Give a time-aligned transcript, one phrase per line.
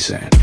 [0.00, 0.39] Streisand.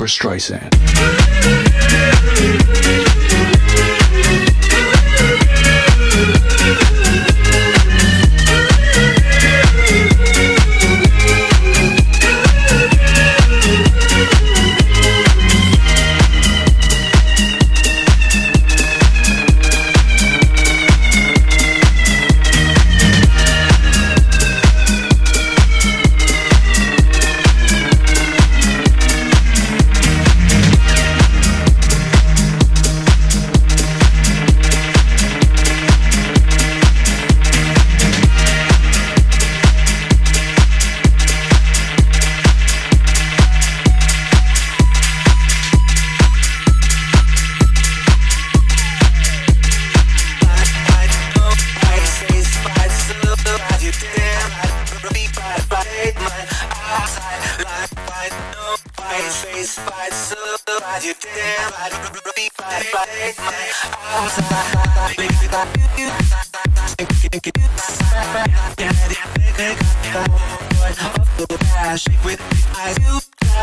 [0.00, 0.79] Barbra Streisand.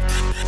[0.00, 0.38] Thank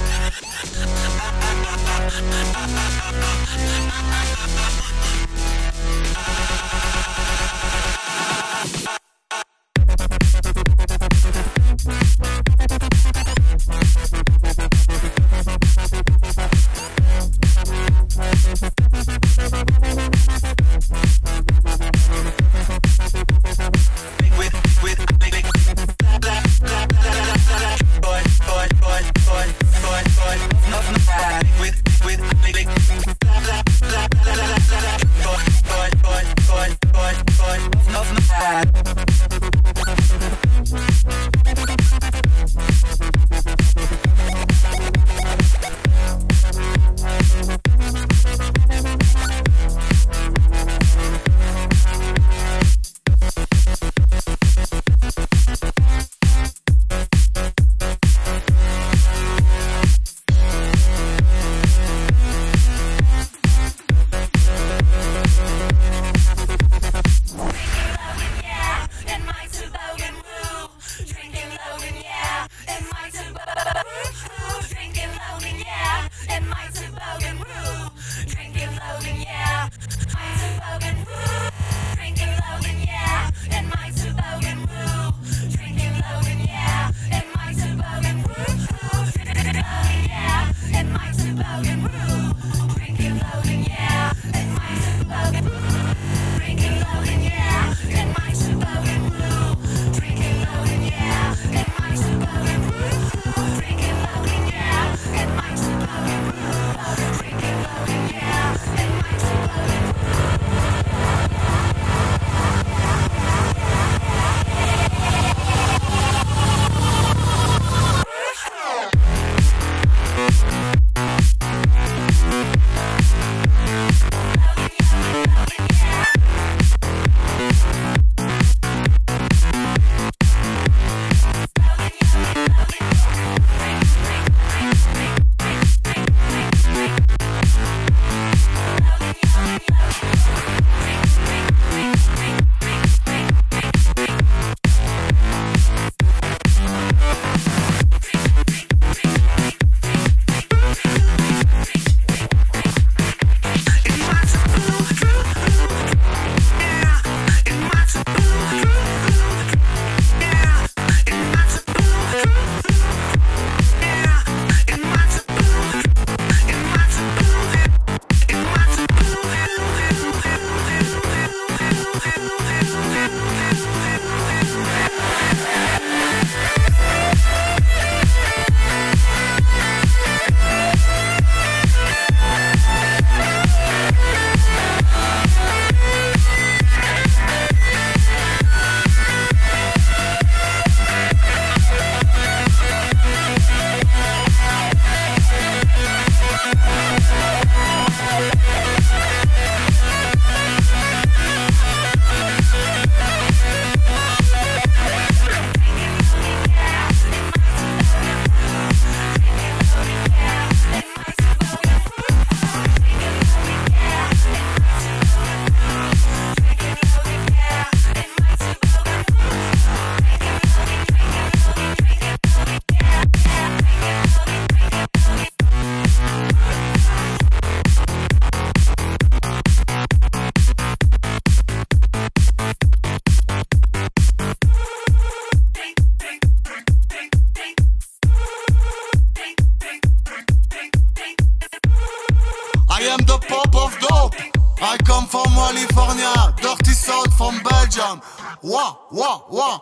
[242.80, 244.14] I am the pop of dope.
[244.62, 248.00] I come from California, dirty south from Belgium.
[248.42, 249.58] Wah, wah, wah.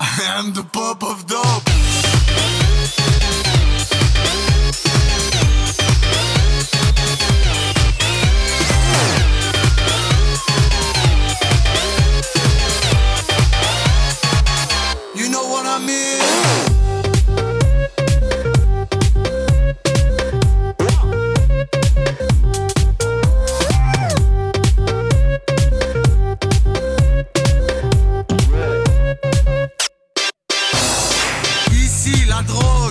[0.00, 1.73] I am the pop of dope.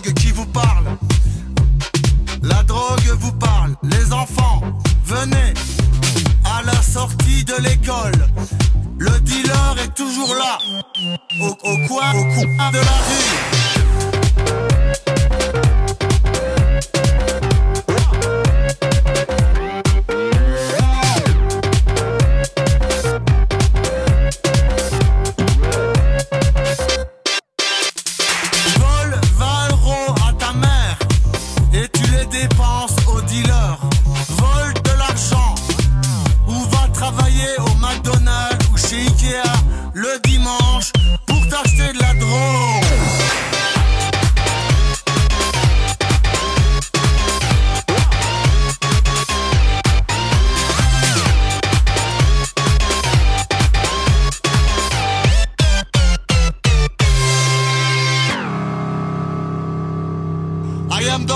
[0.04, 0.98] Drogue qui vous parle.
[2.42, 3.76] La drogue vous parle.
[3.84, 4.62] Les enfants,
[5.06, 5.54] venez
[6.46, 8.28] à la sortie de l'école.
[8.98, 10.58] Le dealer est toujours là.
[11.42, 11.56] Au,
[11.88, 12.14] coin
[12.72, 13.63] de la rue.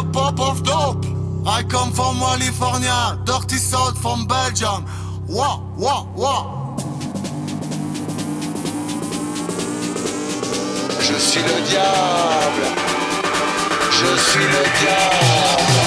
[0.03, 1.05] Pop of dope.
[1.45, 4.85] I come from California, dirty south from Belgium.
[5.27, 6.77] Wah, wah, wah.
[10.99, 12.67] Je suis le diable.
[13.91, 15.86] Je suis le diable.